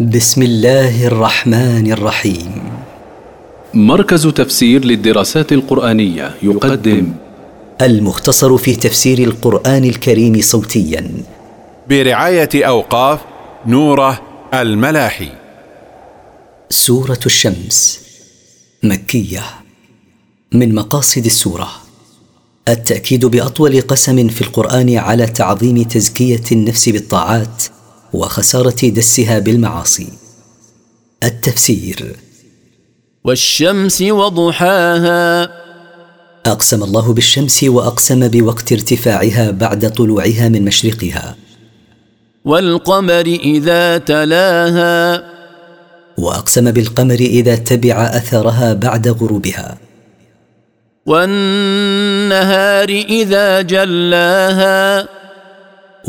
[0.00, 2.62] بسم الله الرحمن الرحيم.
[3.74, 7.12] مركز تفسير للدراسات القرآنية يقدم.
[7.82, 11.10] المختصر في تفسير القرآن الكريم صوتيا.
[11.88, 13.20] برعاية أوقاف
[13.66, 14.20] نوره
[14.54, 15.28] الملاحي.
[16.70, 18.00] سورة الشمس.
[18.82, 19.42] مكية.
[20.52, 21.68] من مقاصد السورة.
[22.68, 27.62] التأكيد بأطول قسم في القرآن على تعظيم تزكية النفس بالطاعات
[28.14, 30.08] وخسارة دسها بالمعاصي.
[31.24, 32.16] التفسير.
[33.24, 35.50] والشمس وضحاها.
[36.46, 41.36] أقسم الله بالشمس وأقسم بوقت ارتفاعها بعد طلوعها من مشرقها.
[42.44, 45.24] والقمر إذا تلاها.
[46.18, 49.78] وأقسم بالقمر إذا تبع أثرها بعد غروبها.
[51.06, 55.23] والنهار إذا جلاها.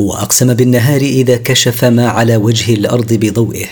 [0.00, 3.66] وأقسم بالنهار إذا كشف ما على وجه الأرض بضوئه.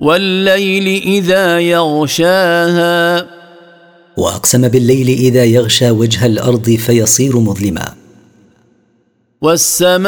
[0.00, 3.26] والليل إذا يغشاها.
[4.16, 7.94] وأقسم بالليل إذا يغشى وجه الأرض فيصير مظلما.
[9.40, 10.04] والسماء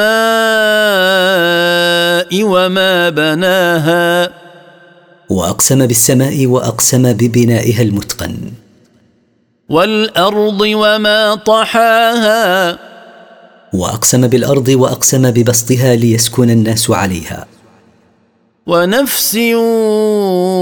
[2.42, 4.30] وما بناها.
[5.30, 8.36] وأقسم بالسماء وأقسم ببنائها المتقن.
[9.68, 12.95] والأرض وما طحاها.
[13.76, 17.46] وأقسم بالأرض وأقسم ببسطها ليسكن الناس عليها.
[18.66, 19.38] ونفس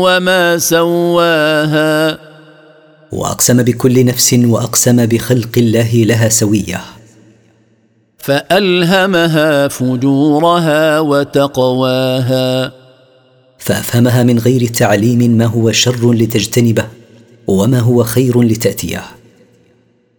[0.05, 2.19] وما سواها.
[3.13, 6.81] وأقسم بكل نفس وأقسم بخلق الله لها سوية.
[8.19, 12.73] فألهمها فجورها وتقواها.
[13.59, 16.85] فأفهمها من غير تعليم ما هو شر لتجتنبه
[17.47, 19.03] وما هو خير لتأتيه.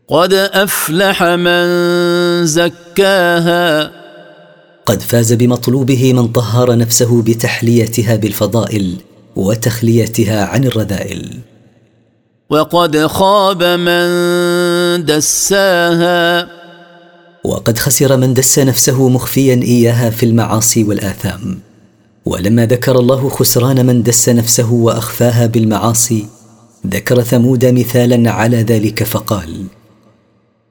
[0.09, 1.65] قد أفلح من
[2.45, 3.91] زكاها.
[4.85, 8.95] قد فاز بمطلوبه من طهر نفسه بتحليتها بالفضائل
[9.35, 11.39] وتخليتها عن الرذائل.
[12.49, 16.47] وقد خاب من دساها.
[17.43, 21.59] وقد خسر من دس نفسه مخفيا إياها في المعاصي والآثام.
[22.25, 26.25] ولما ذكر الله خسران من دس نفسه وأخفاها بالمعاصي
[26.87, 29.65] ذكر ثمود مثالا على ذلك فقال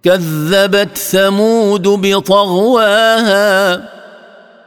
[0.05, 3.77] كذبت ثمود بطغواها.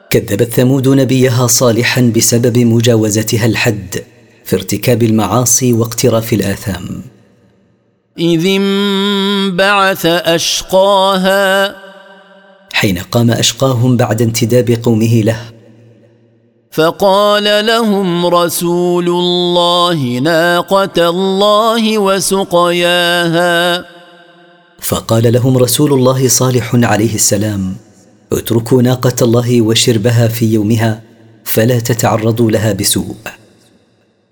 [0.09, 4.03] كذبت ثمود نبيها صالحا بسبب مجاوزتها الحد
[4.45, 7.01] في ارتكاب المعاصي واقتراف الآثام.
[8.19, 11.75] إذ انبعث أشقاها.
[12.73, 15.39] حين قام أشقاهم بعد انتداب قومه له
[16.71, 23.96] فقال لهم رسول الله ناقة الله وسقياها.
[24.81, 27.75] فقال لهم رسول الله صالح عليه السلام
[28.33, 31.01] اتركوا ناقة الله وشربها في يومها
[31.43, 33.15] فلا تتعرضوا لها بسوء.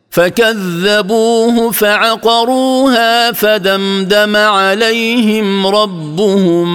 [0.09, 6.65] فكذبوه فعقروها فدمدم عليهم ربهم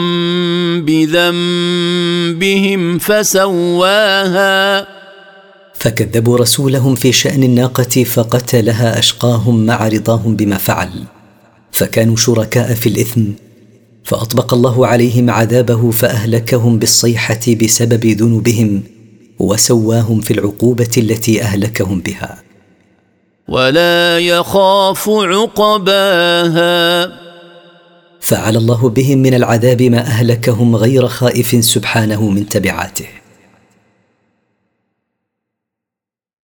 [0.85, 2.19] بذنبهم
[2.99, 4.87] فسواها.
[5.75, 10.91] فكذبوا رسولهم في شأن الناقة فقتلها أشقاهم مع رضاهم بما فعل.
[11.73, 13.23] فكانوا شركاء في الإثم
[14.05, 18.83] فأطبق الله عليهم عذابه فأهلكهم بالصيحة بسبب ذنوبهم
[19.39, 22.43] وسواهم في العقوبة التي أهلكهم بها.
[23.49, 27.07] ولا يخاف عقباها.
[28.21, 33.20] فعل الله بهم من العذاب ما أهلكهم غير خائف سبحانه من تبعاته.